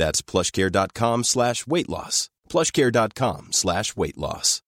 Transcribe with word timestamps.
That's 0.00 0.22
plushcare.com 0.22 1.24
slash 1.24 1.66
weight 1.66 1.90
loss. 1.90 2.30
plushcare.com 2.48 3.48
slash 3.50 3.94
weight 3.96 4.16
loss. 4.16 4.62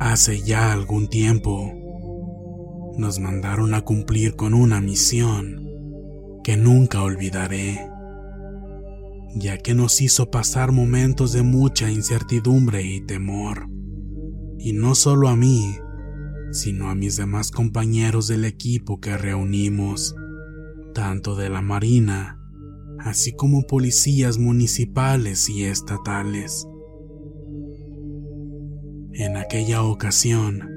Hace 0.00 0.40
ya 0.42 0.72
algún 0.72 1.08
tiempo 1.08 1.72
nos 2.96 3.18
mandaron 3.18 3.74
a 3.74 3.82
cumplir 3.82 4.34
con 4.34 4.54
una 4.54 4.80
misión 4.80 6.40
que 6.42 6.56
nunca 6.56 7.02
olvidaré, 7.02 7.90
ya 9.34 9.58
que 9.58 9.74
nos 9.74 10.00
hizo 10.00 10.30
pasar 10.30 10.72
momentos 10.72 11.32
de 11.32 11.42
mucha 11.42 11.90
incertidumbre 11.90 12.82
y 12.82 13.02
temor. 13.02 13.68
Y 14.58 14.72
no 14.72 14.94
solo 14.94 15.28
a 15.28 15.36
mí, 15.36 15.76
sino 16.52 16.90
a 16.90 16.94
mis 16.94 17.16
demás 17.16 17.50
compañeros 17.50 18.28
del 18.28 18.44
equipo 18.44 19.00
que 19.00 19.16
reunimos, 19.16 20.14
tanto 20.94 21.36
de 21.36 21.48
la 21.48 21.62
Marina, 21.62 22.38
así 22.98 23.32
como 23.32 23.66
policías 23.66 24.38
municipales 24.38 25.48
y 25.48 25.64
estatales. 25.64 26.66
En 29.12 29.36
aquella 29.36 29.82
ocasión, 29.82 30.68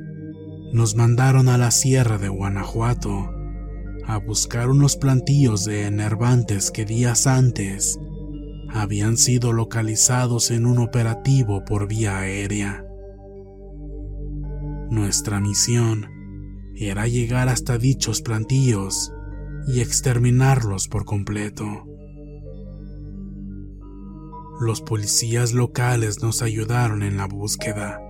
nos 0.71 0.95
mandaron 0.95 1.49
a 1.49 1.57
la 1.57 1.71
sierra 1.71 2.17
de 2.17 2.29
Guanajuato 2.29 3.33
a 4.05 4.17
buscar 4.17 4.69
unos 4.69 4.97
plantíos 4.97 5.65
de 5.65 5.85
enervantes 5.85 6.71
que 6.71 6.85
días 6.85 7.27
antes 7.27 7.99
habían 8.71 9.17
sido 9.17 9.51
localizados 9.51 10.51
en 10.51 10.65
un 10.65 10.79
operativo 10.79 11.63
por 11.65 11.87
vía 11.87 12.19
aérea. 12.19 12.85
Nuestra 14.89 15.39
misión 15.39 16.09
era 16.75 17.05
llegar 17.05 17.47
hasta 17.47 17.77
dichos 17.77 18.23
plantíos 18.23 19.13
y 19.67 19.81
exterminarlos 19.81 20.87
por 20.87 21.05
completo. 21.05 21.85
Los 24.59 24.81
policías 24.81 25.53
locales 25.53 26.23
nos 26.23 26.41
ayudaron 26.41 27.03
en 27.03 27.17
la 27.17 27.27
búsqueda, 27.27 28.01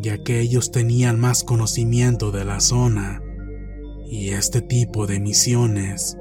ya 0.00 0.22
que 0.22 0.38
ellos 0.38 0.70
tenían 0.70 1.18
más 1.18 1.42
conocimiento 1.42 2.30
de 2.30 2.44
la 2.44 2.60
zona 2.60 3.20
y 4.08 4.28
este 4.28 4.62
tipo 4.62 5.08
de 5.08 5.18
misiones 5.18 6.16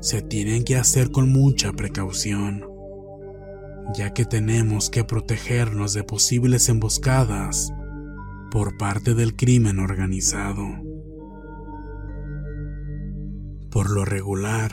se 0.00 0.22
tienen 0.22 0.64
que 0.64 0.76
hacer 0.76 1.12
con 1.12 1.30
mucha 1.30 1.72
precaución, 1.72 2.66
ya 3.94 4.12
que 4.12 4.24
tenemos 4.24 4.90
que 4.90 5.04
protegernos 5.04 5.92
de 5.92 6.02
posibles 6.02 6.68
emboscadas 6.68 7.72
por 8.50 8.76
parte 8.76 9.14
del 9.14 9.36
crimen 9.36 9.78
organizado. 9.78 10.66
Por 13.70 13.90
lo 13.90 14.04
regular, 14.04 14.72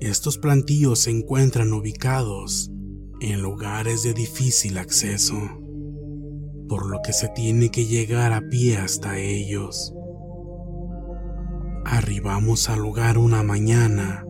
estos 0.00 0.38
plantíos 0.38 1.00
se 1.00 1.10
encuentran 1.10 1.72
ubicados 1.72 2.70
en 3.20 3.42
lugares 3.42 4.02
de 4.02 4.14
difícil 4.14 4.78
acceso, 4.78 5.36
por 6.68 6.90
lo 6.90 7.00
que 7.04 7.12
se 7.12 7.28
tiene 7.28 7.70
que 7.70 7.84
llegar 7.84 8.32
a 8.32 8.48
pie 8.48 8.78
hasta 8.78 9.18
ellos. 9.18 9.94
Arribamos 11.84 12.70
al 12.70 12.80
lugar 12.80 13.18
una 13.18 13.42
mañana 13.42 14.24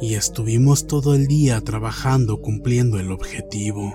y 0.00 0.14
estuvimos 0.14 0.86
todo 0.86 1.14
el 1.14 1.26
día 1.26 1.60
trabajando 1.60 2.40
cumpliendo 2.40 3.00
el 3.00 3.10
objetivo. 3.10 3.94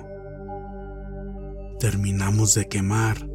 Terminamos 1.79 2.53
de 2.55 2.67
quemar 2.67 3.32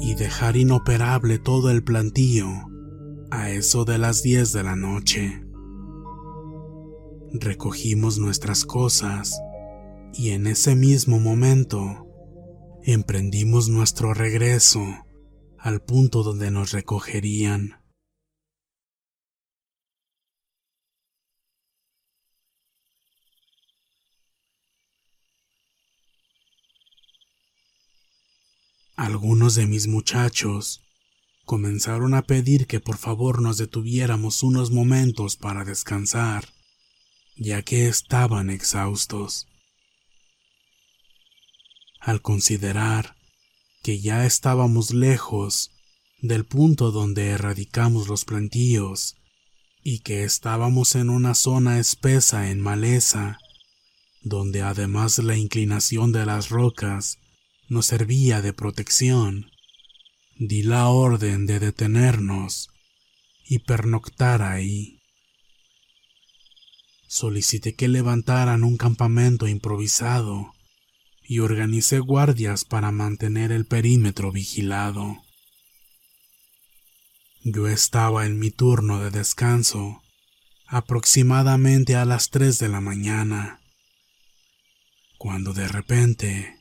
y 0.00 0.14
dejar 0.14 0.56
inoperable 0.56 1.38
todo 1.38 1.70
el 1.70 1.84
plantío 1.84 2.48
a 3.30 3.50
eso 3.50 3.84
de 3.84 3.98
las 3.98 4.22
10 4.22 4.52
de 4.52 4.62
la 4.62 4.76
noche. 4.76 5.44
Recogimos 7.32 8.18
nuestras 8.18 8.64
cosas 8.64 9.40
y 10.14 10.30
en 10.30 10.46
ese 10.46 10.74
mismo 10.74 11.20
momento 11.20 12.06
emprendimos 12.82 13.68
nuestro 13.68 14.14
regreso 14.14 14.80
al 15.58 15.80
punto 15.80 16.22
donde 16.22 16.50
nos 16.50 16.72
recogerían. 16.72 17.79
Algunos 29.00 29.54
de 29.54 29.66
mis 29.66 29.86
muchachos 29.86 30.82
comenzaron 31.46 32.12
a 32.12 32.20
pedir 32.20 32.66
que 32.66 32.80
por 32.80 32.98
favor 32.98 33.40
nos 33.40 33.56
detuviéramos 33.56 34.42
unos 34.42 34.70
momentos 34.70 35.38
para 35.38 35.64
descansar, 35.64 36.50
ya 37.34 37.62
que 37.62 37.88
estaban 37.88 38.50
exhaustos. 38.50 39.46
Al 41.98 42.20
considerar 42.20 43.16
que 43.82 44.00
ya 44.00 44.26
estábamos 44.26 44.92
lejos 44.92 45.70
del 46.20 46.44
punto 46.44 46.90
donde 46.90 47.28
erradicamos 47.28 48.06
los 48.06 48.26
plantíos 48.26 49.16
y 49.82 50.00
que 50.00 50.24
estábamos 50.24 50.94
en 50.94 51.08
una 51.08 51.34
zona 51.34 51.78
espesa 51.78 52.50
en 52.50 52.60
maleza, 52.60 53.38
donde 54.20 54.60
además 54.60 55.18
la 55.20 55.38
inclinación 55.38 56.12
de 56.12 56.26
las 56.26 56.50
rocas 56.50 57.19
nos 57.70 57.86
servía 57.86 58.42
de 58.42 58.52
protección, 58.52 59.52
di 60.36 60.64
la 60.64 60.88
orden 60.88 61.46
de 61.46 61.60
detenernos 61.60 62.68
y 63.46 63.60
pernoctar 63.60 64.42
ahí. 64.42 64.98
solicité 67.06 67.74
que 67.74 67.88
levantaran 67.88 68.62
un 68.62 68.76
campamento 68.76 69.48
improvisado 69.48 70.52
y 71.24 71.40
organicé 71.40 71.98
guardias 71.98 72.64
para 72.64 72.92
mantener 72.92 73.50
el 73.50 73.66
perímetro 73.66 74.30
vigilado. 74.30 75.22
Yo 77.42 77.66
estaba 77.66 78.26
en 78.26 78.38
mi 78.38 78.52
turno 78.52 79.00
de 79.00 79.10
descanso, 79.10 80.02
aproximadamente 80.66 81.96
a 81.96 82.04
las 82.04 82.30
3 82.30 82.60
de 82.60 82.68
la 82.68 82.80
mañana, 82.80 83.60
cuando 85.18 85.52
de 85.52 85.66
repente 85.66 86.59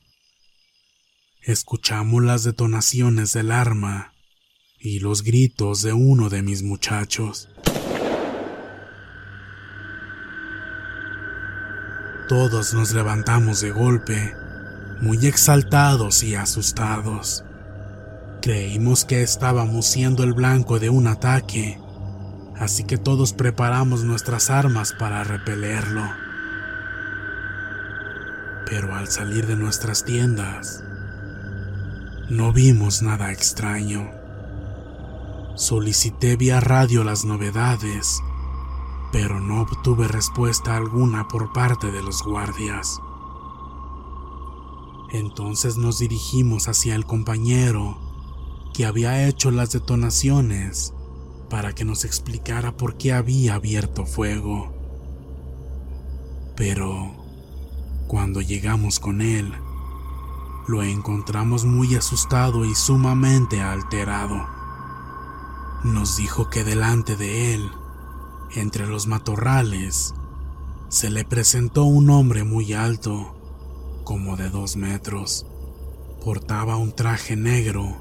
escuchamos 1.42 2.24
las 2.24 2.44
detonaciones 2.44 3.34
del 3.34 3.52
arma 3.52 4.14
y 4.78 5.00
los 5.00 5.24
gritos 5.24 5.82
de 5.82 5.94
uno 5.94 6.30
de 6.30 6.42
mis 6.42 6.64
muchachos. 6.64 7.50
Todos 12.28 12.74
nos 12.74 12.94
levantamos 12.94 13.62
de 13.62 13.72
golpe 13.72 14.36
muy 15.02 15.26
exaltados 15.26 16.24
y 16.24 16.36
asustados. 16.36 17.44
Creímos 18.42 19.06
que 19.06 19.24
estábamos 19.24 19.86
siendo 19.86 20.24
el 20.24 20.34
blanco 20.34 20.80
de 20.80 20.90
un 20.90 21.08
ataque, 21.08 21.80
así 22.58 22.84
que 22.84 22.98
todos 22.98 23.34
preparamos 23.34 24.04
nuestras 24.04 24.50
armas 24.50 24.94
para 24.94 25.24
repelerlo. 25.24 26.04
Pero 28.66 28.96
al 28.96 29.08
salir 29.08 29.48
de 29.48 29.56
nuestras 29.56 30.06
tiendas, 30.06 30.84
no 32.30 32.54
vimos 32.54 33.02
nada 33.02 33.32
extraño. 33.32 34.08
Solicité 35.56 36.36
vía 36.36 36.60
radio 36.60 37.04
las 37.04 37.26
novedades, 37.26 38.22
pero 39.12 39.40
no 39.40 39.64
obtuve 39.64 40.08
respuesta 40.08 40.78
alguna 40.78 41.28
por 41.28 41.52
parte 41.54 41.92
de 41.92 42.04
los 42.04 42.22
guardias. 42.22 43.02
Entonces 45.12 45.78
nos 45.78 45.98
dirigimos 45.98 46.68
hacia 46.68 46.94
el 46.94 47.06
compañero 47.06 47.98
que 48.76 48.86
había 48.86 49.28
hecho 49.28 49.50
las 49.50 49.72
detonaciones 49.72 50.94
para 51.50 51.74
que 51.74 51.84
nos 51.84 52.06
explicara 52.06 52.78
por 52.78 52.96
qué 52.96 53.12
había 53.12 53.56
abierto 53.56 54.06
fuego. 54.06 54.72
Pero 56.56 57.12
cuando 58.08 58.42
llegamos 58.42 59.00
con 59.00 59.22
él, 59.22 59.52
lo 60.70 60.84
encontramos 60.84 61.66
muy 61.66 61.96
asustado 61.96 62.64
y 62.64 62.76
sumamente 62.76 63.60
alterado. 63.60 64.48
Nos 65.84 66.16
dijo 66.16 66.52
que 66.52 66.64
delante 66.64 67.16
de 67.16 67.56
él, 67.56 67.72
entre 68.52 68.86
los 68.86 69.08
matorrales, 69.08 70.14
se 70.88 71.10
le 71.10 71.26
presentó 71.26 71.86
un 71.86 72.12
hombre 72.12 72.44
muy 72.44 72.74
alto, 72.74 73.36
como 74.04 74.38
de 74.38 74.52
dos 74.52 74.76
metros. 74.76 75.48
Portaba 76.24 76.78
un 76.78 76.96
traje 76.96 77.36
negro 77.36 77.98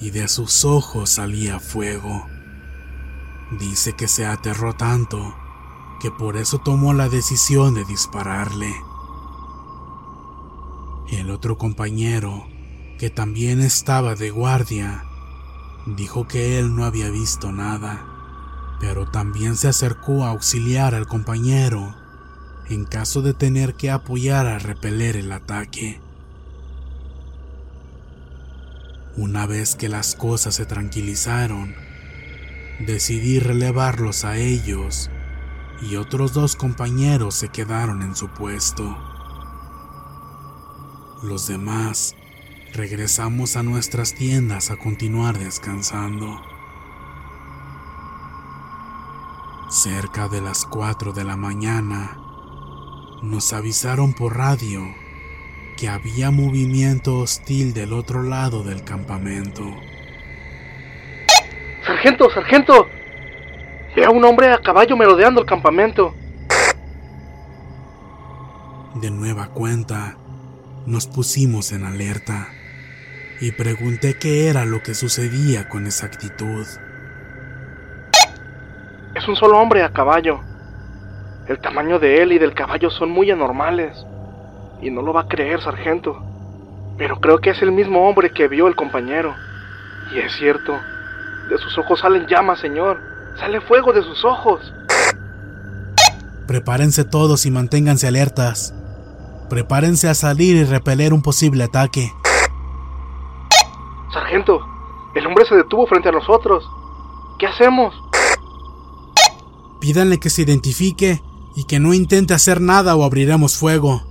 y 0.00 0.10
de 0.10 0.26
sus 0.26 0.64
ojos 0.64 1.10
salía 1.10 1.60
fuego. 1.60 2.26
Dice 3.60 3.92
que 3.92 4.08
se 4.08 4.26
aterró 4.26 4.72
tanto 4.72 5.36
que 6.00 6.10
por 6.10 6.36
eso 6.36 6.58
tomó 6.58 6.94
la 6.94 7.08
decisión 7.08 7.74
de 7.74 7.84
dispararle. 7.84 8.74
El 11.10 11.30
otro 11.30 11.56
compañero, 11.56 12.48
que 12.98 13.10
también 13.10 13.60
estaba 13.60 14.16
de 14.16 14.30
guardia, 14.30 15.04
dijo 15.86 16.26
que 16.26 16.58
él 16.58 16.74
no 16.74 16.84
había 16.84 17.10
visto 17.10 17.52
nada, 17.52 18.04
pero 18.80 19.08
también 19.08 19.56
se 19.56 19.68
acercó 19.68 20.24
a 20.24 20.30
auxiliar 20.30 20.96
al 20.96 21.06
compañero 21.06 21.94
en 22.68 22.84
caso 22.84 23.22
de 23.22 23.34
tener 23.34 23.74
que 23.74 23.92
apoyar 23.92 24.48
a 24.48 24.58
repeler 24.58 25.16
el 25.16 25.30
ataque. 25.30 26.00
Una 29.16 29.46
vez 29.46 29.76
que 29.76 29.88
las 29.88 30.16
cosas 30.16 30.56
se 30.56 30.66
tranquilizaron, 30.66 31.76
decidí 32.80 33.38
relevarlos 33.38 34.24
a 34.24 34.38
ellos 34.38 35.08
y 35.80 35.94
otros 35.96 36.32
dos 36.32 36.56
compañeros 36.56 37.36
se 37.36 37.48
quedaron 37.48 38.02
en 38.02 38.16
su 38.16 38.28
puesto. 38.28 39.15
Los 41.26 41.48
demás 41.48 42.14
regresamos 42.72 43.56
a 43.56 43.64
nuestras 43.64 44.14
tiendas 44.14 44.70
a 44.70 44.76
continuar 44.76 45.36
descansando. 45.36 46.40
Cerca 49.68 50.28
de 50.28 50.40
las 50.40 50.64
4 50.66 51.12
de 51.12 51.24
la 51.24 51.36
mañana, 51.36 52.16
nos 53.22 53.52
avisaron 53.52 54.12
por 54.12 54.36
radio 54.36 54.82
que 55.76 55.88
había 55.88 56.30
movimiento 56.30 57.18
hostil 57.18 57.74
del 57.74 57.92
otro 57.92 58.22
lado 58.22 58.62
del 58.62 58.84
campamento. 58.84 59.64
Sargento, 61.84 62.30
sargento. 62.30 62.86
Veo 63.96 64.10
a 64.10 64.12
un 64.12 64.24
hombre 64.24 64.52
a 64.52 64.58
caballo 64.58 64.96
merodeando 64.96 65.40
el 65.40 65.46
campamento. 65.46 66.14
De 68.94 69.10
nueva 69.10 69.48
cuenta, 69.48 70.16
nos 70.86 71.06
pusimos 71.06 71.72
en 71.72 71.84
alerta 71.84 72.48
y 73.40 73.52
pregunté 73.52 74.14
qué 74.18 74.48
era 74.48 74.64
lo 74.64 74.82
que 74.82 74.94
sucedía 74.94 75.68
con 75.68 75.86
exactitud. 75.86 76.66
Es 79.14 79.28
un 79.28 79.36
solo 79.36 79.58
hombre 79.58 79.82
a 79.82 79.92
caballo. 79.92 80.40
El 81.48 81.58
tamaño 81.58 81.98
de 81.98 82.22
él 82.22 82.32
y 82.32 82.38
del 82.38 82.54
caballo 82.54 82.90
son 82.90 83.10
muy 83.10 83.30
anormales. 83.30 83.96
Y 84.80 84.90
no 84.90 85.02
lo 85.02 85.12
va 85.12 85.22
a 85.22 85.28
creer, 85.28 85.60
sargento. 85.60 86.22
Pero 86.98 87.20
creo 87.20 87.38
que 87.38 87.50
es 87.50 87.62
el 87.62 87.72
mismo 87.72 88.08
hombre 88.08 88.30
que 88.30 88.48
vio 88.48 88.68
el 88.68 88.76
compañero. 88.76 89.34
Y 90.14 90.18
es 90.18 90.32
cierto. 90.38 90.72
De 91.50 91.58
sus 91.58 91.76
ojos 91.78 92.00
salen 92.00 92.26
llamas, 92.26 92.60
señor. 92.60 93.00
Sale 93.38 93.60
fuego 93.60 93.92
de 93.92 94.02
sus 94.02 94.24
ojos. 94.24 94.72
Prepárense 96.46 97.04
todos 97.04 97.44
y 97.46 97.50
manténganse 97.50 98.06
alertas. 98.06 98.75
Prepárense 99.48 100.08
a 100.08 100.14
salir 100.14 100.56
y 100.56 100.64
repeler 100.64 101.12
un 101.12 101.22
posible 101.22 101.64
ataque. 101.64 102.12
Sargento, 104.12 104.60
el 105.14 105.26
hombre 105.26 105.44
se 105.46 105.54
detuvo 105.54 105.86
frente 105.86 106.08
a 106.08 106.12
nosotros. 106.12 106.64
¿Qué 107.38 107.46
hacemos? 107.46 107.94
Pídanle 109.80 110.18
que 110.18 110.30
se 110.30 110.42
identifique 110.42 111.22
y 111.54 111.64
que 111.64 111.80
no 111.80 111.94
intente 111.94 112.34
hacer 112.34 112.60
nada 112.60 112.96
o 112.96 113.04
abriremos 113.04 113.56
fuego. 113.56 114.02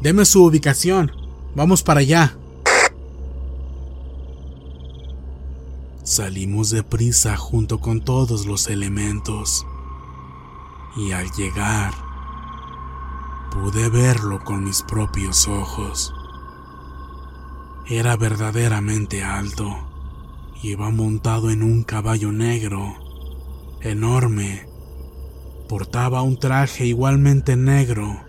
Deme 0.00 0.24
su 0.24 0.44
ubicación. 0.44 1.12
Vamos 1.54 1.82
para 1.82 2.00
allá. 2.00 2.36
Salimos 6.02 6.70
de 6.70 6.82
prisa 6.82 7.36
junto 7.36 7.78
con 7.78 8.00
todos 8.00 8.46
los 8.46 8.68
elementos. 8.68 9.66
Y 10.96 11.12
al 11.12 11.30
llegar, 11.32 11.94
pude 13.52 13.88
verlo 13.88 14.42
con 14.44 14.64
mis 14.64 14.82
propios 14.82 15.46
ojos. 15.46 16.14
Era 17.86 18.16
verdaderamente 18.16 19.22
alto. 19.22 19.88
Iba 20.62 20.90
montado 20.90 21.50
en 21.50 21.62
un 21.62 21.82
caballo 21.82 22.32
negro, 22.32 22.94
enorme, 23.80 24.72
Portaba 25.72 26.20
un 26.20 26.38
traje 26.38 26.84
igualmente 26.84 27.56
negro 27.56 28.20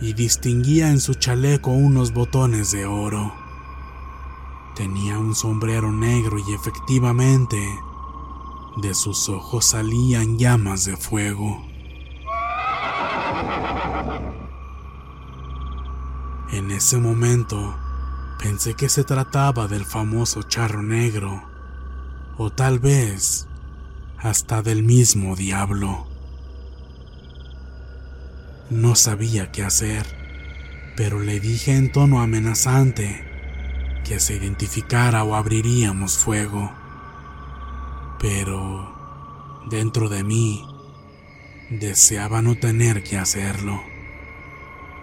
y 0.00 0.14
distinguía 0.14 0.90
en 0.90 0.98
su 0.98 1.14
chaleco 1.14 1.70
unos 1.70 2.12
botones 2.12 2.72
de 2.72 2.84
oro. 2.84 3.32
Tenía 4.74 5.20
un 5.20 5.36
sombrero 5.36 5.92
negro 5.92 6.36
y 6.36 6.52
efectivamente 6.52 7.56
de 8.78 8.92
sus 8.92 9.28
ojos 9.28 9.66
salían 9.66 10.36
llamas 10.36 10.84
de 10.84 10.96
fuego. 10.96 11.67
En 16.52 16.70
ese 16.70 16.98
momento 16.98 17.76
pensé 18.38 18.74
que 18.74 18.88
se 18.88 19.04
trataba 19.04 19.68
del 19.68 19.84
famoso 19.84 20.42
charro 20.42 20.82
negro, 20.82 21.42
o 22.38 22.50
tal 22.50 22.78
vez 22.78 23.46
hasta 24.18 24.62
del 24.62 24.82
mismo 24.82 25.36
diablo. 25.36 26.06
No 28.70 28.94
sabía 28.94 29.52
qué 29.52 29.62
hacer, 29.62 30.06
pero 30.96 31.20
le 31.20 31.40
dije 31.40 31.76
en 31.76 31.92
tono 31.92 32.20
amenazante 32.20 33.24
que 34.04 34.18
se 34.18 34.36
identificara 34.36 35.24
o 35.24 35.34
abriríamos 35.34 36.16
fuego. 36.16 36.72
Pero 38.18 39.64
dentro 39.70 40.08
de 40.08 40.24
mí 40.24 40.64
deseaba 41.70 42.40
no 42.40 42.56
tener 42.56 43.02
que 43.02 43.18
hacerlo, 43.18 43.80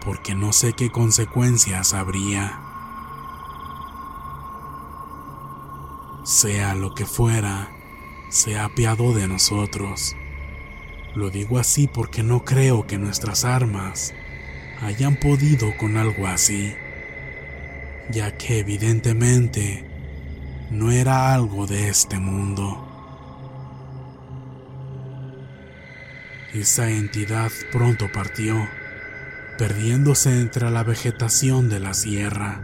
porque 0.05 0.35
no 0.35 0.53
sé 0.53 0.73
qué 0.73 0.91
consecuencias 0.91 1.93
habría. 1.93 2.61
Sea 6.23 6.75
lo 6.75 6.93
que 6.93 7.05
fuera, 7.05 7.71
se 8.29 8.57
apiadó 8.57 9.13
de 9.13 9.27
nosotros 9.27 10.15
Lo 11.15 11.29
digo 11.29 11.59
así 11.59 11.87
porque 11.87 12.23
no 12.23 12.43
creo 12.43 12.85
que 12.87 12.97
nuestras 12.97 13.45
armas 13.45 14.13
hayan 14.81 15.15
podido 15.15 15.75
con 15.77 15.95
algo 15.95 16.27
así, 16.27 16.75
ya 18.11 18.35
que 18.37 18.59
evidentemente 18.59 19.85
no 20.71 20.91
era 20.91 21.33
algo 21.33 21.67
de 21.67 21.87
este 21.87 22.19
mundo. 22.19 22.81
Esa 26.53 26.89
entidad 26.89 27.51
pronto 27.71 28.11
partió, 28.11 28.67
perdiéndose 29.57 30.41
entre 30.41 30.69
la 30.69 30.83
vegetación 30.83 31.69
de 31.69 31.79
la 31.79 31.93
sierra. 31.93 32.61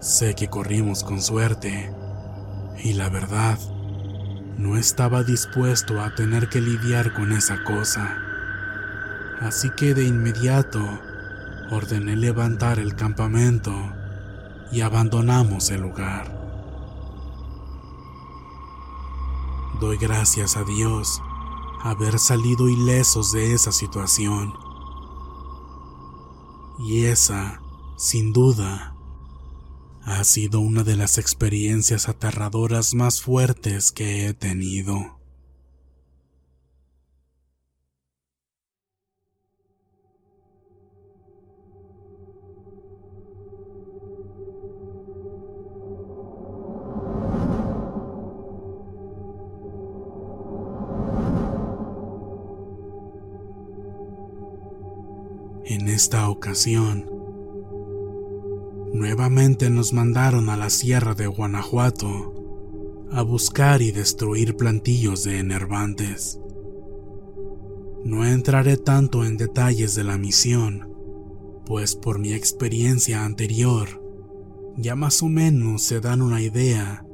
Sé 0.00 0.34
que 0.34 0.48
corrimos 0.48 1.04
con 1.04 1.20
suerte, 1.20 1.92
y 2.82 2.94
la 2.94 3.08
verdad, 3.08 3.58
no 4.58 4.76
estaba 4.76 5.22
dispuesto 5.22 6.00
a 6.00 6.14
tener 6.14 6.48
que 6.48 6.60
lidiar 6.60 7.12
con 7.12 7.32
esa 7.32 7.62
cosa. 7.64 8.18
Así 9.40 9.70
que 9.70 9.94
de 9.94 10.04
inmediato 10.04 10.80
ordené 11.70 12.16
levantar 12.16 12.78
el 12.78 12.94
campamento 12.94 13.72
y 14.70 14.80
abandonamos 14.80 15.70
el 15.70 15.82
lugar. 15.82 16.40
Doy 19.80 19.98
gracias 19.98 20.56
a 20.56 20.64
Dios 20.64 21.20
haber 21.82 22.18
salido 22.18 22.68
ilesos 22.68 23.32
de 23.32 23.52
esa 23.54 23.72
situación. 23.72 24.54
Y 26.78 27.04
esa, 27.04 27.60
sin 27.96 28.32
duda, 28.32 28.96
ha 30.04 30.24
sido 30.24 30.60
una 30.60 30.84
de 30.84 30.96
las 30.96 31.18
experiencias 31.18 32.08
aterradoras 32.08 32.94
más 32.94 33.20
fuertes 33.20 33.92
que 33.92 34.26
he 34.26 34.34
tenido. 34.34 35.21
Esta 56.02 56.28
ocasión, 56.28 57.08
nuevamente 58.92 59.70
nos 59.70 59.92
mandaron 59.92 60.48
a 60.48 60.56
la 60.56 60.68
sierra 60.68 61.14
de 61.14 61.28
Guanajuato 61.28 63.06
a 63.12 63.22
buscar 63.22 63.82
y 63.82 63.92
destruir 63.92 64.56
plantillos 64.56 65.22
de 65.22 65.38
enervantes. 65.38 66.40
No 68.04 68.26
entraré 68.26 68.78
tanto 68.78 69.24
en 69.24 69.36
detalles 69.36 69.94
de 69.94 70.02
la 70.02 70.18
misión, 70.18 70.92
pues 71.66 71.94
por 71.94 72.18
mi 72.18 72.32
experiencia 72.32 73.24
anterior, 73.24 74.02
ya 74.76 74.96
más 74.96 75.22
o 75.22 75.28
menos 75.28 75.82
se 75.82 76.00
dan 76.00 76.20
una 76.20 76.42
idea 76.42 77.06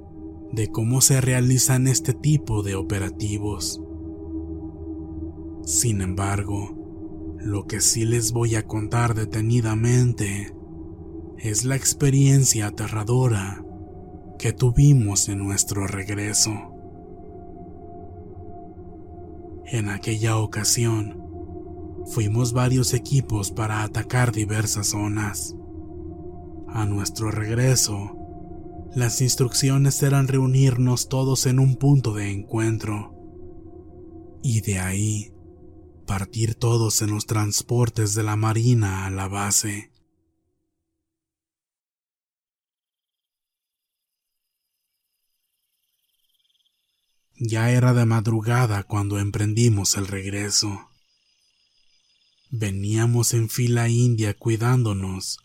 de 0.51 0.69
cómo 0.69 1.03
se 1.03 1.21
realizan 1.21 1.89
este 1.89 2.15
tipo 2.15 2.63
de 2.63 2.75
operativos. 2.75 3.83
Sin 5.67 6.01
embargo, 6.01 6.78
lo 7.41 7.67
que 7.67 7.81
sí 7.81 8.05
les 8.05 8.33
voy 8.33 8.57
a 8.57 8.67
contar 8.67 9.15
detenidamente 9.15 10.55
es 11.39 11.65
la 11.65 11.77
experiencia 11.77 12.67
aterradora 12.67 13.65
que 14.39 14.53
tuvimos 14.53 15.29
en 15.29 15.39
nuestro 15.39 15.87
regreso. 15.87 16.53
En 19.67 19.89
aquella 19.89 20.39
ocasión, 20.39 21.23
fuimos 22.07 22.53
varios 22.53 22.93
equipos 22.95 23.51
para 23.51 23.83
atacar 23.83 24.33
diversas 24.33 24.89
zonas. 24.89 25.55
A 26.67 26.87
nuestro 26.87 27.31
regreso, 27.31 28.17
las 28.95 29.21
instrucciones 29.21 30.03
eran 30.03 30.27
reunirnos 30.27 31.09
todos 31.09 31.47
en 31.47 31.61
un 31.61 31.77
punto 31.77 32.15
de 32.15 32.31
encuentro. 32.31 33.15
Y 34.43 34.61
de 34.63 34.79
ahí 34.79 35.33
partir 36.09 36.55
todos 36.55 37.03
en 37.03 37.11
los 37.11 37.27
transportes 37.27 38.15
de 38.15 38.23
la 38.23 38.35
Marina 38.35 39.05
a 39.05 39.11
la 39.11 39.29
base. 39.29 39.93
Ya 47.37 47.71
era 47.71 47.93
de 47.93 48.07
madrugada 48.07 48.85
cuando 48.85 49.19
emprendimos 49.19 49.97
el 49.97 50.07
regreso. 50.07 50.89
Veníamos 52.51 53.35
en 53.35 53.51
fila 53.51 53.91
india 53.91 54.33
cuidándonos 54.33 55.37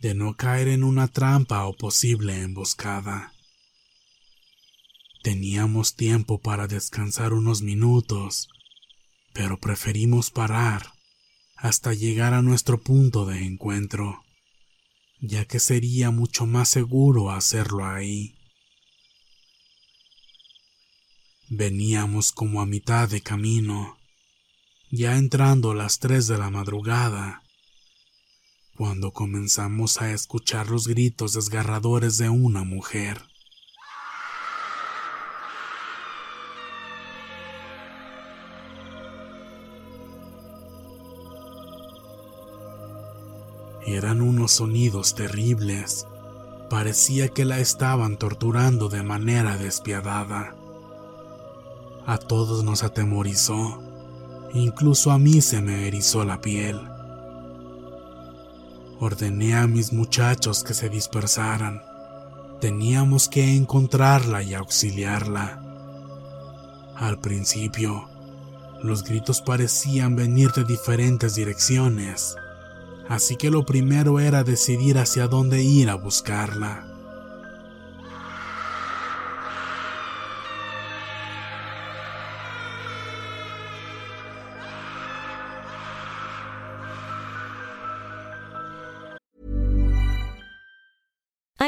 de 0.00 0.14
no 0.14 0.36
caer 0.36 0.68
en 0.68 0.84
una 0.84 1.08
trampa 1.08 1.66
o 1.66 1.76
posible 1.76 2.42
emboscada. 2.42 3.32
Teníamos 5.24 5.96
tiempo 5.96 6.40
para 6.40 6.68
descansar 6.68 7.32
unos 7.32 7.62
minutos 7.62 8.48
pero 9.36 9.60
preferimos 9.60 10.30
parar 10.30 10.94
hasta 11.56 11.92
llegar 11.92 12.32
a 12.32 12.40
nuestro 12.40 12.80
punto 12.80 13.26
de 13.26 13.44
encuentro, 13.44 14.24
ya 15.20 15.44
que 15.44 15.60
sería 15.60 16.10
mucho 16.10 16.46
más 16.46 16.70
seguro 16.70 17.30
hacerlo 17.30 17.84
ahí. 17.84 18.34
Veníamos 21.50 22.32
como 22.32 22.62
a 22.62 22.66
mitad 22.66 23.10
de 23.10 23.20
camino, 23.20 23.98
ya 24.90 25.18
entrando 25.18 25.74
las 25.74 25.98
tres 25.98 26.26
de 26.28 26.38
la 26.38 26.48
madrugada, 26.48 27.42
cuando 28.74 29.12
comenzamos 29.12 30.00
a 30.00 30.12
escuchar 30.12 30.70
los 30.70 30.88
gritos 30.88 31.34
desgarradores 31.34 32.16
de 32.16 32.30
una 32.30 32.64
mujer. 32.64 33.22
Eran 43.86 44.20
unos 44.20 44.50
sonidos 44.50 45.14
terribles. 45.14 46.08
Parecía 46.68 47.28
que 47.28 47.44
la 47.44 47.60
estaban 47.60 48.16
torturando 48.16 48.88
de 48.88 49.04
manera 49.04 49.56
despiadada. 49.56 50.56
A 52.04 52.18
todos 52.18 52.64
nos 52.64 52.82
atemorizó. 52.82 53.80
Incluso 54.52 55.12
a 55.12 55.20
mí 55.20 55.40
se 55.40 55.62
me 55.62 55.86
erizó 55.86 56.24
la 56.24 56.40
piel. 56.40 56.80
Ordené 58.98 59.54
a 59.54 59.68
mis 59.68 59.92
muchachos 59.92 60.64
que 60.64 60.74
se 60.74 60.88
dispersaran. 60.88 61.80
Teníamos 62.60 63.28
que 63.28 63.54
encontrarla 63.54 64.42
y 64.42 64.54
auxiliarla. 64.54 65.62
Al 66.96 67.20
principio, 67.20 68.08
los 68.82 69.04
gritos 69.04 69.42
parecían 69.42 70.16
venir 70.16 70.50
de 70.50 70.64
diferentes 70.64 71.36
direcciones 71.36 72.36
así 73.08 73.36
que 73.36 73.50
lo 73.50 73.64
primero 73.64 74.20
era 74.20 74.44
decidir 74.44 74.98
hacia 74.98 75.28
dónde 75.28 75.62
ir 75.62 75.90
a 75.90 75.94
buscarla. 75.94 76.85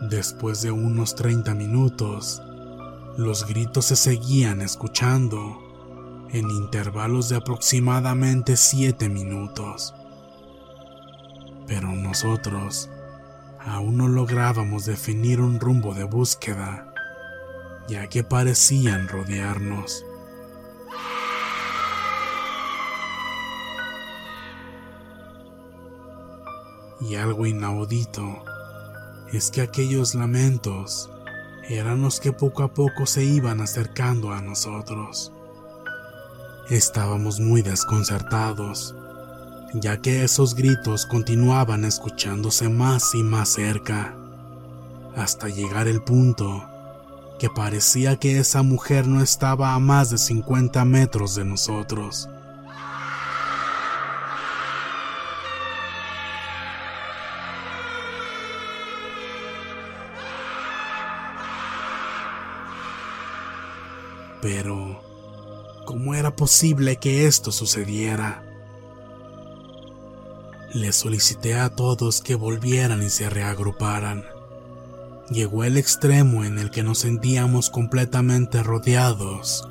Después 0.00 0.62
de 0.62 0.70
unos 0.70 1.16
30 1.16 1.54
minutos, 1.54 2.40
los 3.16 3.44
gritos 3.48 3.86
se 3.86 3.96
seguían 3.96 4.60
escuchando 4.60 5.58
en 6.30 6.48
intervalos 6.50 7.28
de 7.28 7.36
aproximadamente 7.36 8.56
7 8.56 9.08
minutos. 9.08 9.92
Pero 11.66 11.88
nosotros 11.88 12.88
aún 13.58 13.96
no 13.96 14.06
lográbamos 14.06 14.86
definir 14.86 15.40
un 15.40 15.58
rumbo 15.58 15.94
de 15.94 16.04
búsqueda, 16.04 16.94
ya 17.88 18.06
que 18.06 18.22
parecían 18.22 19.08
rodearnos. 19.08 20.04
Y 27.00 27.16
algo 27.16 27.46
inaudito 27.46 28.44
es 29.32 29.50
que 29.50 29.60
aquellos 29.60 30.14
lamentos 30.14 31.10
eran 31.68 32.00
los 32.00 32.18
que 32.18 32.32
poco 32.32 32.62
a 32.62 32.72
poco 32.72 33.04
se 33.04 33.24
iban 33.24 33.60
acercando 33.60 34.32
a 34.32 34.40
nosotros. 34.40 35.32
Estábamos 36.70 37.40
muy 37.40 37.62
desconcertados, 37.62 38.94
ya 39.74 40.00
que 40.00 40.24
esos 40.24 40.54
gritos 40.54 41.04
continuaban 41.06 41.84
escuchándose 41.84 42.68
más 42.68 43.14
y 43.14 43.22
más 43.22 43.50
cerca, 43.50 44.14
hasta 45.14 45.48
llegar 45.48 45.88
el 45.88 46.02
punto 46.02 46.64
que 47.38 47.50
parecía 47.50 48.16
que 48.16 48.38
esa 48.38 48.62
mujer 48.62 49.06
no 49.06 49.22
estaba 49.22 49.74
a 49.74 49.78
más 49.78 50.10
de 50.10 50.18
50 50.18 50.84
metros 50.84 51.34
de 51.34 51.44
nosotros. 51.44 52.28
Pero, 64.40 65.02
¿cómo 65.84 66.14
era 66.14 66.36
posible 66.36 66.96
que 66.96 67.26
esto 67.26 67.50
sucediera? 67.52 68.44
Le 70.74 70.92
solicité 70.92 71.54
a 71.54 71.70
todos 71.70 72.20
que 72.20 72.34
volvieran 72.34 73.02
y 73.02 73.10
se 73.10 73.30
reagruparan. 73.30 74.24
Llegó 75.30 75.64
el 75.64 75.76
extremo 75.76 76.44
en 76.44 76.58
el 76.58 76.70
que 76.70 76.82
nos 76.82 76.98
sentíamos 76.98 77.70
completamente 77.70 78.62
rodeados 78.62 79.66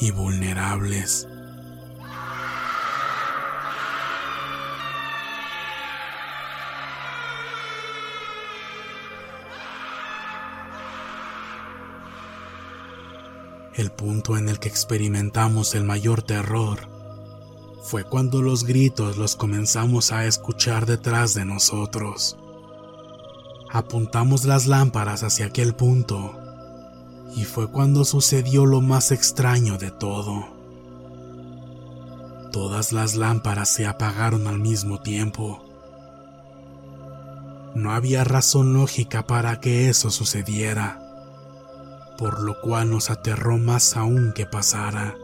y 0.00 0.10
vulnerables. 0.10 1.28
El 13.74 13.90
punto 13.90 14.36
en 14.36 14.50
el 14.50 14.58
que 14.58 14.68
experimentamos 14.68 15.74
el 15.74 15.84
mayor 15.84 16.20
terror 16.20 16.80
fue 17.82 18.04
cuando 18.04 18.42
los 18.42 18.64
gritos 18.64 19.16
los 19.16 19.34
comenzamos 19.34 20.12
a 20.12 20.26
escuchar 20.26 20.84
detrás 20.84 21.32
de 21.32 21.46
nosotros. 21.46 22.36
Apuntamos 23.70 24.44
las 24.44 24.66
lámparas 24.66 25.22
hacia 25.22 25.46
aquel 25.46 25.74
punto 25.74 26.38
y 27.34 27.44
fue 27.44 27.70
cuando 27.70 28.04
sucedió 28.04 28.66
lo 28.66 28.82
más 28.82 29.10
extraño 29.10 29.78
de 29.78 29.90
todo. 29.90 30.48
Todas 32.52 32.92
las 32.92 33.14
lámparas 33.14 33.70
se 33.70 33.86
apagaron 33.86 34.48
al 34.48 34.58
mismo 34.58 35.00
tiempo. 35.00 35.64
No 37.74 37.92
había 37.92 38.22
razón 38.22 38.74
lógica 38.74 39.26
para 39.26 39.60
que 39.60 39.88
eso 39.88 40.10
sucediera 40.10 41.01
por 42.18 42.40
lo 42.40 42.60
cual 42.60 42.90
nos 42.90 43.10
aterró 43.10 43.58
más 43.58 43.96
aún 43.96 44.32
que 44.32 44.46
pasara. 44.46 45.16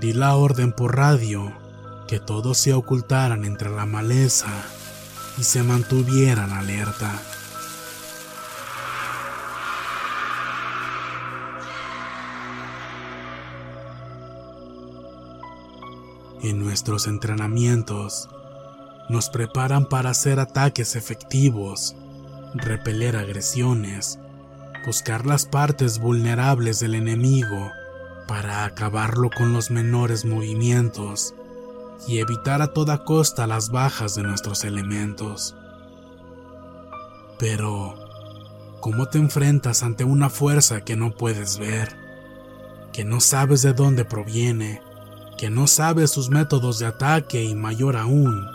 Di 0.00 0.12
la 0.12 0.34
orden 0.34 0.72
por 0.72 0.96
radio 0.96 1.52
que 2.08 2.18
todos 2.18 2.58
se 2.58 2.74
ocultaran 2.74 3.44
entre 3.44 3.70
la 3.70 3.86
maleza 3.86 4.48
y 5.38 5.44
se 5.44 5.62
mantuvieran 5.62 6.50
alerta. 6.50 7.12
En 16.42 16.58
nuestros 16.58 17.06
entrenamientos 17.06 18.28
nos 19.08 19.28
preparan 19.28 19.86
para 19.86 20.10
hacer 20.10 20.40
ataques 20.40 20.96
efectivos, 20.96 21.96
repeler 22.54 23.16
agresiones, 23.16 24.18
buscar 24.86 25.26
las 25.26 25.46
partes 25.46 25.98
vulnerables 25.98 26.80
del 26.80 26.94
enemigo 26.94 27.70
para 28.26 28.64
acabarlo 28.64 29.30
con 29.30 29.52
los 29.52 29.70
menores 29.70 30.24
movimientos 30.24 31.34
y 32.06 32.18
evitar 32.18 32.62
a 32.62 32.68
toda 32.68 33.04
costa 33.04 33.46
las 33.46 33.70
bajas 33.70 34.14
de 34.14 34.22
nuestros 34.22 34.64
elementos. 34.64 35.54
Pero, 37.38 37.94
¿cómo 38.80 39.08
te 39.08 39.18
enfrentas 39.18 39.82
ante 39.82 40.04
una 40.04 40.30
fuerza 40.30 40.82
que 40.82 40.96
no 40.96 41.12
puedes 41.12 41.58
ver, 41.58 41.96
que 42.92 43.04
no 43.04 43.20
sabes 43.20 43.62
de 43.62 43.72
dónde 43.72 44.04
proviene, 44.04 44.80
que 45.38 45.50
no 45.50 45.66
sabes 45.66 46.10
sus 46.10 46.30
métodos 46.30 46.78
de 46.78 46.86
ataque 46.86 47.42
y 47.42 47.54
mayor 47.54 47.96
aún, 47.96 48.46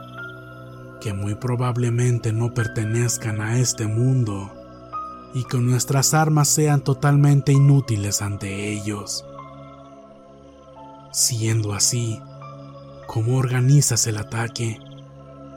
que 1.00 1.14
muy 1.14 1.36
probablemente 1.36 2.34
no 2.34 2.54
pertenezcan 2.54 3.42
a 3.42 3.60
este 3.60 3.88
mundo 3.88 4.52
y 5.34 5.44
que 5.46 5.58
nuestras 5.58 6.14
armas 6.14 6.48
sean 6.48 6.82
totalmente 6.82 7.52
inútiles 7.52 8.22
ante 8.22 8.72
ellos. 8.72 9.26
Siendo 11.12 11.74
así, 11.74 12.20
¿cómo 13.08 13.38
organizas 13.38 14.08
el 14.08 14.18
ataque? 14.18 14.80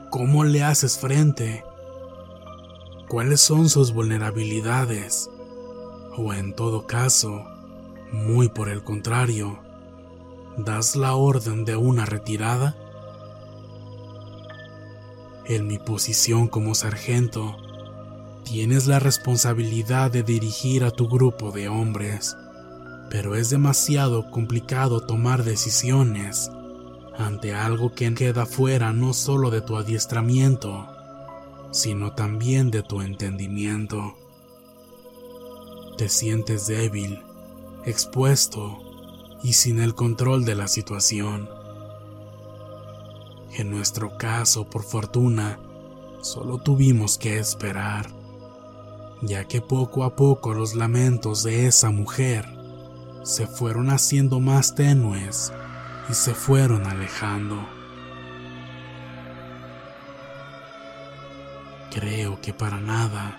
¿Cómo 0.09 0.43
le 0.43 0.63
haces 0.63 0.97
frente? 0.97 1.63
¿Cuáles 3.07 3.41
son 3.41 3.69
sus 3.69 3.93
vulnerabilidades? 3.93 5.29
O 6.17 6.33
en 6.33 6.53
todo 6.53 6.85
caso, 6.85 7.43
muy 8.11 8.49
por 8.49 8.69
el 8.69 8.83
contrario, 8.83 9.59
¿das 10.57 10.95
la 10.95 11.15
orden 11.15 11.65
de 11.65 11.75
una 11.75 12.05
retirada? 12.05 12.75
En 15.45 15.67
mi 15.67 15.79
posición 15.79 16.47
como 16.47 16.75
sargento, 16.75 17.57
tienes 18.43 18.87
la 18.87 18.99
responsabilidad 18.99 20.11
de 20.11 20.23
dirigir 20.23 20.83
a 20.83 20.91
tu 20.91 21.07
grupo 21.07 21.51
de 21.51 21.67
hombres, 21.67 22.35
pero 23.09 23.35
es 23.35 23.49
demasiado 23.49 24.29
complicado 24.29 25.01
tomar 25.01 25.43
decisiones 25.43 26.51
ante 27.17 27.53
algo 27.53 27.93
que 27.93 28.13
queda 28.13 28.45
fuera 28.45 28.93
no 28.93 29.13
solo 29.13 29.49
de 29.49 29.61
tu 29.61 29.77
adiestramiento, 29.77 30.87
sino 31.71 32.13
también 32.13 32.71
de 32.71 32.83
tu 32.83 33.01
entendimiento. 33.01 34.15
Te 35.97 36.07
sientes 36.09 36.67
débil, 36.67 37.19
expuesto 37.85 38.79
y 39.43 39.53
sin 39.53 39.79
el 39.79 39.95
control 39.95 40.45
de 40.45 40.55
la 40.55 40.67
situación. 40.67 41.60
En 43.53 43.69
nuestro 43.69 44.17
caso, 44.17 44.69
por 44.69 44.83
fortuna, 44.83 45.59
solo 46.21 46.57
tuvimos 46.59 47.17
que 47.17 47.37
esperar. 47.39 48.07
ya 49.23 49.43
que 49.43 49.61
poco 49.61 50.03
a 50.03 50.15
poco 50.15 50.53
los 50.55 50.73
lamentos 50.73 51.43
de 51.43 51.67
esa 51.67 51.91
mujer 51.91 52.43
se 53.23 53.45
fueron 53.45 53.91
haciendo 53.91 54.39
más 54.39 54.73
tenues 54.73 55.53
y 56.09 56.13
se 56.15 56.33
fueron 56.33 56.87
alejando. 56.87 57.63
Creo 61.91 62.41
que 62.41 62.51
para 62.53 62.79
nada 62.79 63.37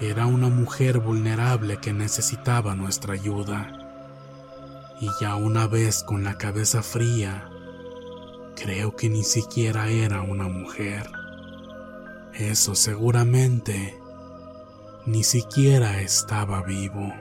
era 0.00 0.26
una 0.26 0.48
mujer 0.48 0.98
vulnerable 0.98 1.76
que 1.78 1.92
necesitaba 1.92 2.74
nuestra 2.74 3.14
ayuda. 3.14 3.70
Y 5.00 5.08
ya 5.20 5.36
una 5.36 5.68
vez 5.68 6.02
con 6.02 6.24
la 6.24 6.38
cabeza 6.38 6.82
fría, 6.82 7.48
creo 8.58 8.96
que 8.96 9.08
ni 9.08 9.22
siquiera 9.22 9.88
era 9.88 10.22
una 10.22 10.48
mujer. 10.48 11.08
Eso 12.34 12.74
seguramente 12.74 13.98
ni 15.06 15.22
siquiera 15.24 16.00
estaba 16.00 16.62
vivo. 16.62 17.12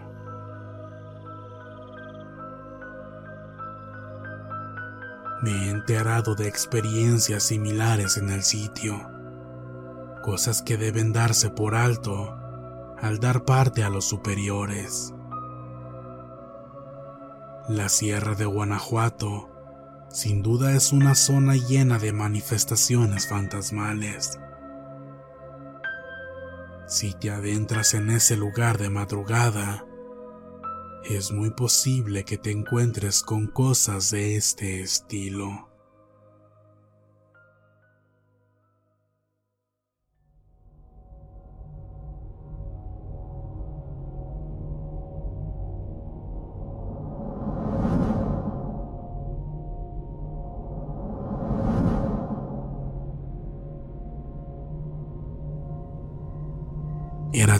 Me 5.43 5.51
he 5.51 5.69
enterado 5.69 6.33
de 6.33 6.47
experiencias 6.47 7.43
similares 7.43 8.17
en 8.17 8.29
el 8.29 8.43
sitio, 8.43 8.97
cosas 10.23 10.63
que 10.63 10.77
deben 10.77 11.13
darse 11.13 11.51
por 11.51 11.75
alto 11.75 12.35
al 12.99 13.19
dar 13.19 13.45
parte 13.45 13.83
a 13.83 13.89
los 13.89 14.05
superiores. 14.05 15.13
La 17.69 17.89
Sierra 17.89 18.33
de 18.33 18.45
Guanajuato 18.45 19.56
sin 20.09 20.41
duda 20.41 20.75
es 20.75 20.91
una 20.91 21.15
zona 21.15 21.55
llena 21.55 21.99
de 21.99 22.13
manifestaciones 22.13 23.27
fantasmales. 23.27 24.39
Si 26.87 27.13
te 27.13 27.31
adentras 27.31 27.93
en 27.93 28.09
ese 28.09 28.37
lugar 28.37 28.77
de 28.77 28.89
madrugada, 28.89 29.85
es 31.03 31.31
muy 31.31 31.51
posible 31.51 32.23
que 32.23 32.37
te 32.37 32.51
encuentres 32.51 33.21
con 33.21 33.47
cosas 33.47 34.11
de 34.11 34.35
este 34.35 34.81
estilo. 34.81 35.66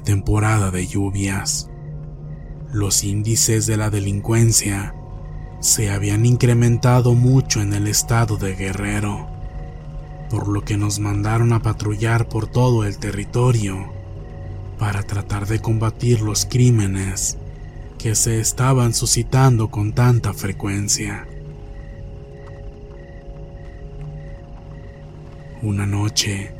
Temporada 0.08 0.72
de 0.72 0.88
lluvias. 0.88 1.70
Los 2.72 3.04
índices 3.04 3.65
de 3.65 3.76
la 3.76 3.89
delincuencia 3.89 4.96
se 5.60 5.91
habían 5.91 6.26
incrementado 6.26 7.13
mucho 7.13 7.60
en 7.60 7.74
el 7.74 7.88
estado 7.88 8.38
de 8.38 8.56
Guerrero, 8.56 9.28
por 10.30 10.48
lo 10.48 10.62
que 10.62 10.78
nos 10.78 11.00
mandaron 11.00 11.52
a 11.52 11.62
patrullar 11.62 12.30
por 12.30 12.48
todo 12.48 12.86
el 12.86 13.00
territorio 13.00 13.91
para 14.80 15.04
tratar 15.04 15.46
de 15.46 15.60
combatir 15.60 16.22
los 16.22 16.46
crímenes 16.46 17.38
que 17.98 18.15
se 18.15 18.39
estaban 18.39 18.93
suscitando 18.93 19.70
con 19.70 19.91
tanta 19.91 20.34
frecuencia. 20.34 21.28
Una 25.62 25.86
noche, 25.86 26.54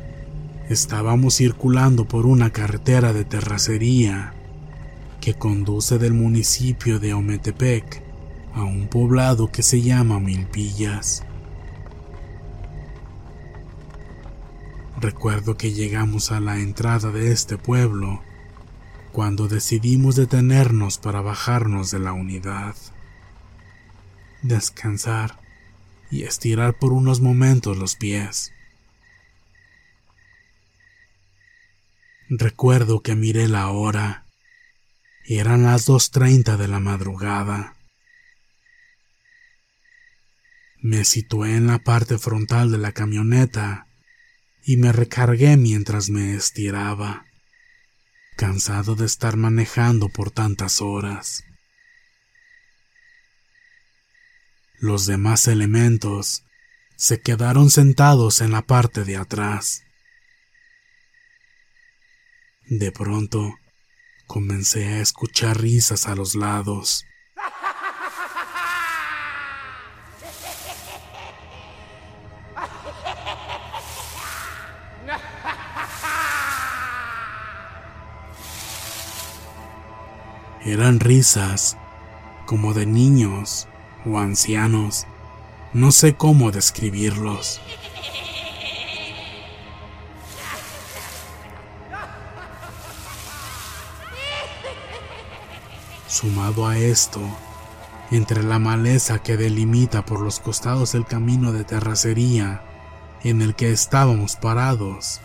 estábamos 0.68 1.36
circulando 1.36 2.06
por 2.06 2.26
una 2.26 2.50
carretera 2.50 3.12
de 3.12 3.24
terracería 3.24 4.34
que 5.20 5.34
conduce 5.34 5.98
del 5.98 6.12
municipio 6.12 6.98
de 6.98 7.14
Ometepec 7.14 8.02
a 8.54 8.64
un 8.64 8.88
poblado 8.88 9.50
que 9.50 9.62
se 9.62 9.82
llama 9.82 10.20
Milpillas. 10.20 11.24
Recuerdo 15.00 15.56
que 15.56 15.72
llegamos 15.72 16.32
a 16.32 16.40
la 16.40 16.58
entrada 16.58 17.10
de 17.12 17.32
este 17.32 17.56
pueblo 17.56 18.20
cuando 19.12 19.48
decidimos 19.48 20.16
detenernos 20.16 20.98
para 20.98 21.20
bajarnos 21.20 21.90
de 21.90 22.00
la 22.00 22.12
unidad, 22.12 22.74
descansar 24.42 25.40
y 26.10 26.24
estirar 26.24 26.74
por 26.78 26.92
unos 26.92 27.20
momentos 27.20 27.76
los 27.76 27.96
pies. 27.96 28.52
Recuerdo 32.30 33.00
que 33.00 33.14
miré 33.14 33.48
la 33.48 33.68
hora. 33.68 34.26
Eran 35.24 35.62
las 35.62 35.88
2.30 35.88 36.58
de 36.58 36.68
la 36.68 36.78
madrugada. 36.78 37.74
Me 40.82 41.04
situé 41.04 41.56
en 41.56 41.66
la 41.66 41.78
parte 41.78 42.18
frontal 42.18 42.70
de 42.70 42.76
la 42.76 42.92
camioneta 42.92 43.86
y 44.62 44.76
me 44.76 44.92
recargué 44.92 45.56
mientras 45.56 46.10
me 46.10 46.34
estiraba, 46.34 47.24
cansado 48.36 48.94
de 48.94 49.06
estar 49.06 49.38
manejando 49.38 50.10
por 50.10 50.30
tantas 50.30 50.82
horas. 50.82 51.44
Los 54.78 55.06
demás 55.06 55.48
elementos 55.48 56.44
se 56.96 57.22
quedaron 57.22 57.70
sentados 57.70 58.42
en 58.42 58.52
la 58.52 58.62
parte 58.62 59.04
de 59.04 59.16
atrás. 59.16 59.82
De 62.70 62.92
pronto, 62.92 63.54
comencé 64.26 64.84
a 64.88 65.00
escuchar 65.00 65.58
risas 65.58 66.06
a 66.06 66.14
los 66.14 66.34
lados. 66.34 67.06
Eran 80.62 81.00
risas 81.00 81.78
como 82.44 82.74
de 82.74 82.84
niños 82.84 83.66
o 84.04 84.18
ancianos. 84.18 85.06
No 85.72 85.90
sé 85.90 86.16
cómo 86.16 86.50
describirlos. 86.50 87.62
Sumado 96.20 96.66
a 96.66 96.76
esto, 96.76 97.20
entre 98.10 98.42
la 98.42 98.58
maleza 98.58 99.20
que 99.20 99.36
delimita 99.36 100.04
por 100.04 100.18
los 100.18 100.40
costados 100.40 100.96
el 100.96 101.06
camino 101.06 101.52
de 101.52 101.62
terracería 101.62 102.60
en 103.22 103.40
el 103.40 103.54
que 103.54 103.70
estábamos 103.70 104.34
parados, 104.34 105.20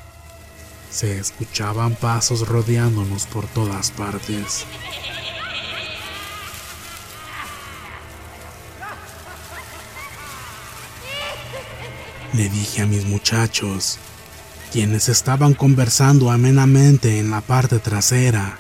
se 0.92 1.18
escuchaban 1.18 1.96
pasos 1.96 2.48
rodeándonos 2.48 3.26
por 3.26 3.48
todas 3.48 3.90
partes. 3.90 4.68
Le 12.34 12.50
dije 12.50 12.84
a 12.84 12.86
mis 12.86 13.06
muchachos, 13.06 13.98
quienes 14.72 15.10
estaban 15.10 15.56
conversando 15.56 16.30
amenamente 16.30 17.18
en 17.18 17.32
la 17.32 17.42
parte 17.42 17.80
trasera, 17.80 18.60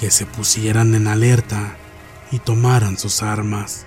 que 0.00 0.10
se 0.10 0.24
pusieran 0.24 0.94
en 0.94 1.06
alerta 1.06 1.76
y 2.32 2.38
tomaran 2.38 2.96
sus 2.96 3.22
armas, 3.22 3.84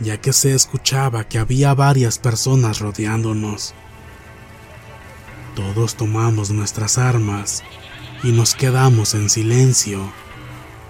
ya 0.00 0.16
que 0.16 0.32
se 0.32 0.54
escuchaba 0.54 1.24
que 1.24 1.38
había 1.38 1.74
varias 1.74 2.18
personas 2.18 2.78
rodeándonos. 2.78 3.74
Todos 5.54 5.96
tomamos 5.96 6.50
nuestras 6.50 6.96
armas 6.96 7.62
y 8.22 8.32
nos 8.32 8.54
quedamos 8.54 9.12
en 9.12 9.28
silencio, 9.28 10.10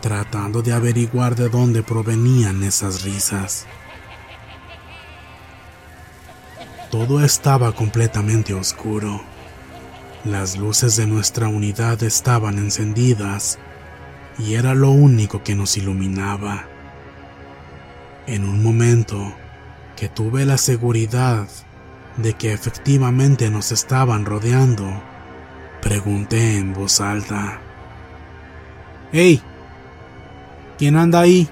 tratando 0.00 0.62
de 0.62 0.72
averiguar 0.72 1.35
de 1.35 1.48
dónde 1.48 1.82
provenían 1.82 2.62
esas 2.62 3.02
risas. 3.02 3.66
Todo 6.92 7.24
estaba 7.24 7.72
completamente 7.72 8.54
oscuro. 8.54 9.20
Las 10.24 10.56
luces 10.56 10.94
de 10.94 11.08
nuestra 11.08 11.48
unidad 11.48 12.00
estaban 12.04 12.58
encendidas 12.58 13.58
y 14.38 14.54
era 14.54 14.74
lo 14.74 14.90
único 14.90 15.42
que 15.42 15.54
nos 15.54 15.76
iluminaba. 15.76 16.64
En 18.26 18.44
un 18.44 18.62
momento 18.62 19.34
que 19.96 20.08
tuve 20.08 20.44
la 20.46 20.58
seguridad 20.58 21.48
de 22.16 22.34
que 22.34 22.52
efectivamente 22.52 23.50
nos 23.50 23.72
estaban 23.72 24.24
rodeando, 24.24 25.02
pregunté 25.80 26.56
en 26.56 26.72
voz 26.72 27.00
alta, 27.00 27.60
¡Hey! 29.12 29.42
¿Quién 30.78 30.96
anda 30.96 31.20
ahí? 31.20 31.46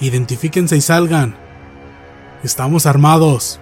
Identifíquense 0.00 0.76
y 0.76 0.80
salgan. 0.80 1.36
Estamos 2.42 2.84
armados. 2.84 3.60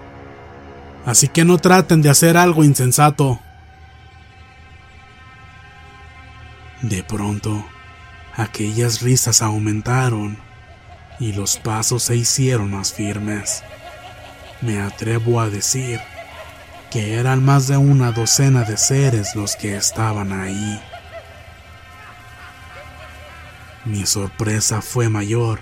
Así 1.05 1.29
que 1.29 1.45
no 1.45 1.59
traten 1.59 2.01
de 2.01 2.09
hacer 2.09 2.39
algo 2.39 2.65
insensato. 2.65 3.39
pronto, 7.07 7.65
aquellas 8.37 9.01
risas 9.01 9.43
aumentaron 9.43 10.39
y 11.21 11.33
los 11.33 11.57
pasos 11.57 12.03
se 12.05 12.17
hicieron 12.17 12.71
más 12.71 12.93
firmes. 12.93 13.63
Me 14.61 14.81
atrevo 14.81 15.41
a 15.41 15.51
decir 15.51 16.01
que 16.91 17.15
eran 17.15 17.45
más 17.45 17.67
de 17.69 17.77
una 17.77 18.13
docena 18.13 18.65
de 18.65 18.77
seres 18.77 19.35
los 19.35 19.57
que 19.57 19.77
estaban 19.77 20.33
ahí. 20.33 20.81
Mi 23.85 24.07
sorpresa 24.07 24.81
fue 24.81 25.09
mayor 25.09 25.61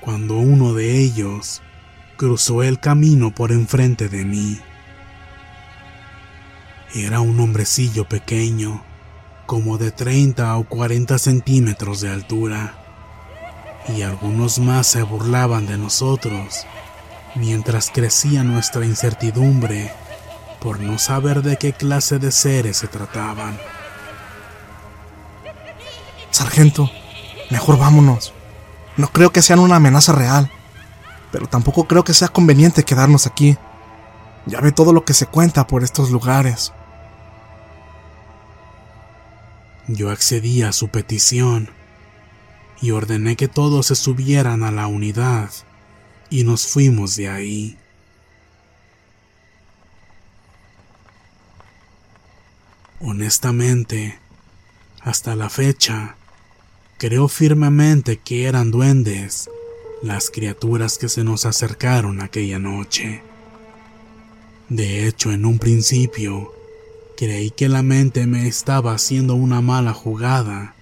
cuando 0.00 0.36
uno 0.36 0.74
de 0.74 0.98
ellos 0.98 1.62
cruzó 2.16 2.62
el 2.62 2.78
camino 2.80 3.34
por 3.34 3.52
enfrente 3.52 4.08
de 4.08 4.24
mí. 4.24 4.60
Era 6.94 7.20
un 7.20 7.38
hombrecillo 7.40 8.08
pequeño, 8.08 8.82
como 9.50 9.78
de 9.78 9.90
30 9.90 10.56
o 10.58 10.62
40 10.62 11.18
centímetros 11.18 12.00
de 12.00 12.08
altura, 12.08 12.78
y 13.88 14.02
algunos 14.02 14.60
más 14.60 14.86
se 14.86 15.02
burlaban 15.02 15.66
de 15.66 15.76
nosotros 15.76 16.68
mientras 17.34 17.90
crecía 17.90 18.44
nuestra 18.44 18.86
incertidumbre 18.86 19.92
por 20.60 20.78
no 20.78 21.00
saber 21.00 21.42
de 21.42 21.56
qué 21.56 21.72
clase 21.72 22.20
de 22.20 22.30
seres 22.30 22.76
se 22.76 22.86
trataban. 22.86 23.58
Sargento, 26.30 26.88
mejor 27.50 27.76
vámonos. 27.76 28.32
No 28.96 29.08
creo 29.08 29.32
que 29.32 29.42
sean 29.42 29.58
una 29.58 29.74
amenaza 29.74 30.12
real, 30.12 30.48
pero 31.32 31.48
tampoco 31.48 31.88
creo 31.88 32.04
que 32.04 32.14
sea 32.14 32.28
conveniente 32.28 32.84
quedarnos 32.84 33.26
aquí. 33.26 33.58
Ya 34.46 34.60
ve 34.60 34.70
todo 34.70 34.92
lo 34.92 35.04
que 35.04 35.12
se 35.12 35.26
cuenta 35.26 35.66
por 35.66 35.82
estos 35.82 36.10
lugares. 36.10 36.72
Yo 39.88 40.10
accedí 40.10 40.62
a 40.62 40.72
su 40.72 40.88
petición 40.88 41.70
y 42.80 42.92
ordené 42.92 43.36
que 43.36 43.48
todos 43.48 43.86
se 43.86 43.94
subieran 43.94 44.62
a 44.62 44.70
la 44.70 44.86
unidad 44.86 45.50
y 46.30 46.44
nos 46.44 46.66
fuimos 46.66 47.16
de 47.16 47.28
ahí. 47.28 47.76
Honestamente, 53.00 54.18
hasta 55.00 55.34
la 55.34 55.48
fecha, 55.48 56.16
creo 56.98 57.28
firmemente 57.28 58.18
que 58.18 58.44
eran 58.44 58.70
duendes 58.70 59.48
las 60.02 60.30
criaturas 60.30 60.98
que 60.98 61.08
se 61.08 61.24
nos 61.24 61.44
acercaron 61.46 62.20
aquella 62.20 62.58
noche. 62.58 63.22
De 64.68 65.06
hecho, 65.06 65.32
en 65.32 65.44
un 65.44 65.58
principio, 65.58 66.54
creí 67.20 67.50
que 67.50 67.68
la 67.68 67.82
mente 67.82 68.26
me 68.26 68.48
estaba 68.48 68.94
haciendo 68.94 69.34
una 69.34 69.60
mala 69.60 69.92
jugada 69.92 70.74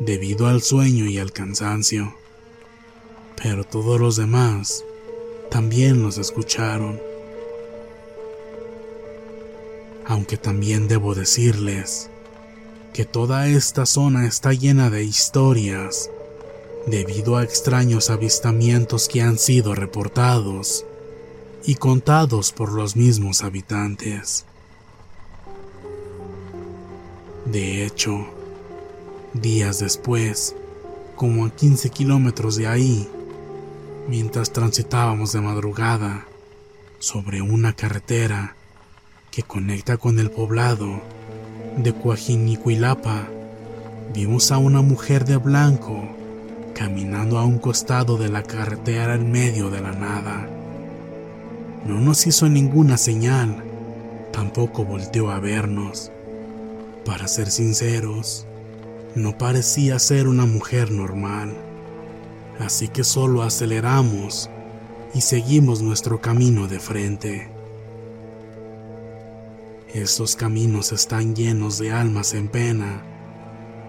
debido 0.00 0.46
al 0.46 0.62
sueño 0.62 1.04
y 1.04 1.18
al 1.18 1.30
cansancio. 1.30 2.14
Pero 3.36 3.64
todos 3.64 4.00
los 4.00 4.16
demás 4.16 4.82
también 5.50 6.02
los 6.02 6.16
escucharon. 6.16 6.98
Aunque 10.06 10.38
también 10.38 10.88
debo 10.88 11.14
decirles 11.14 12.08
que 12.94 13.04
toda 13.04 13.46
esta 13.46 13.84
zona 13.84 14.26
está 14.26 14.54
llena 14.54 14.88
de 14.88 15.04
historias 15.04 16.08
debido 16.86 17.36
a 17.36 17.44
extraños 17.44 18.08
avistamientos 18.08 19.06
que 19.06 19.20
han 19.20 19.36
sido 19.36 19.74
reportados 19.74 20.86
y 21.66 21.74
contados 21.74 22.52
por 22.52 22.72
los 22.72 22.96
mismos 22.96 23.44
habitantes. 23.44 24.46
De 27.50 27.84
hecho, 27.84 28.26
Días 29.34 29.78
después, 29.78 30.56
como 31.14 31.44
a 31.44 31.50
15 31.50 31.90
kilómetros 31.90 32.56
de 32.56 32.66
ahí, 32.66 33.08
mientras 34.08 34.52
transitábamos 34.52 35.32
de 35.32 35.42
madrugada 35.42 36.26
sobre 36.98 37.42
una 37.42 37.74
carretera 37.74 38.56
que 39.30 39.42
conecta 39.42 39.98
con 39.98 40.18
el 40.18 40.30
poblado 40.30 41.02
de 41.76 41.92
Coajinicuilapa, 41.92 43.28
vimos 44.14 44.50
a 44.50 44.58
una 44.58 44.80
mujer 44.80 45.26
de 45.26 45.36
blanco 45.36 46.08
caminando 46.74 47.38
a 47.38 47.44
un 47.44 47.58
costado 47.58 48.16
de 48.16 48.30
la 48.30 48.42
carretera 48.42 49.14
en 49.14 49.30
medio 49.30 49.68
de 49.68 49.82
la 49.82 49.92
nada. 49.92 50.48
No 51.86 52.00
nos 52.00 52.26
hizo 52.26 52.48
ninguna 52.48 52.96
señal, 52.96 53.62
tampoco 54.32 54.84
volteó 54.84 55.30
a 55.30 55.38
vernos. 55.38 56.10
Para 57.08 57.26
ser 57.26 57.50
sinceros, 57.50 58.46
no 59.14 59.38
parecía 59.38 59.98
ser 59.98 60.28
una 60.28 60.44
mujer 60.44 60.90
normal, 60.90 61.56
así 62.60 62.88
que 62.88 63.02
solo 63.02 63.42
aceleramos 63.42 64.50
y 65.14 65.22
seguimos 65.22 65.80
nuestro 65.80 66.20
camino 66.20 66.68
de 66.68 66.78
frente. 66.78 67.50
Estos 69.94 70.36
caminos 70.36 70.92
están 70.92 71.34
llenos 71.34 71.78
de 71.78 71.92
almas 71.92 72.34
en 72.34 72.48
pena 72.48 73.02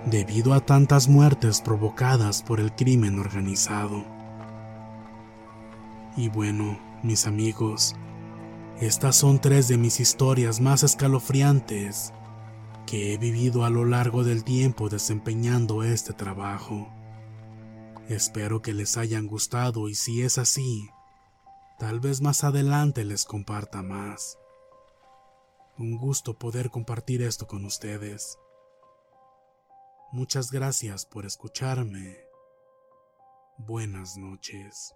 debido 0.06 0.54
a 0.54 0.62
tantas 0.62 1.10
muertes 1.10 1.60
provocadas 1.60 2.42
por 2.42 2.62
el 2.62 2.72
crimen 2.72 3.20
organizado. 3.20 4.06
Y 6.16 6.30
bueno, 6.30 6.80
mis 7.04 7.28
amigos, 7.28 7.98
estas 8.80 9.18
son 9.18 9.40
tres 9.42 9.68
de 9.68 9.78
mis 9.78 10.00
historias 10.00 10.62
más 10.62 10.84
escalofriantes 10.84 12.14
que 12.90 13.14
he 13.14 13.20
vivido 13.20 13.66
a 13.66 13.70
lo 13.70 13.86
largo 13.86 14.24
del 14.24 14.44
tiempo 14.44 14.90
desempeñando 14.90 15.84
este 15.84 16.12
trabajo. 16.12 16.92
Espero 18.08 18.64
que 18.64 18.74
les 18.74 18.98
hayan 18.98 19.28
gustado 19.28 19.90
y 19.90 19.94
si 19.94 20.24
es 20.24 20.40
así, 20.40 20.90
tal 21.78 22.00
vez 22.00 22.20
más 22.20 22.44
adelante 22.44 23.06
les 23.06 23.26
comparta 23.26 23.84
más. 23.84 24.40
Un 25.78 25.98
gusto 25.98 26.40
poder 26.40 26.72
compartir 26.72 27.22
esto 27.22 27.46
con 27.46 27.64
ustedes. 27.64 28.40
Muchas 30.12 30.50
gracias 30.50 31.06
por 31.06 31.28
escucharme. 31.28 32.18
Buenas 33.60 34.18
noches. 34.18 34.96